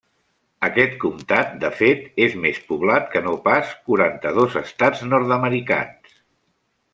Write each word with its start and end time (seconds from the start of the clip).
Aquest 0.67 0.93
comtat, 1.01 1.51
de 1.63 1.69
fet, 1.81 2.01
és 2.25 2.37
més 2.45 2.57
poblat 2.69 3.05
que 3.17 3.21
no 3.27 3.35
pas 3.49 3.75
quaranta-dos 3.91 4.57
estats 4.63 5.05
nord-americans. 5.13 6.19